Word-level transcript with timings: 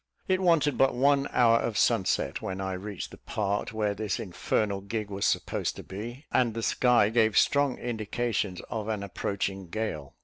It 0.27 0.39
wanted 0.39 0.79
but 0.79 0.95
one 0.95 1.27
hour 1.31 1.59
of 1.59 1.77
sunset 1.77 2.41
when 2.41 2.59
I 2.59 2.73
reached 2.73 3.11
the 3.11 3.19
part 3.19 3.71
where 3.71 3.93
this 3.93 4.19
infernal 4.19 4.81
gig 4.81 5.11
was 5.11 5.27
supposed 5.27 5.75
to 5.75 5.83
be, 5.83 6.25
and 6.31 6.55
the 6.55 6.63
sky 6.63 7.09
gave 7.09 7.37
strong 7.37 7.77
indications 7.77 8.61
of 8.71 8.87
an 8.87 9.03
approaching 9.03 9.67
gale. 9.69 10.15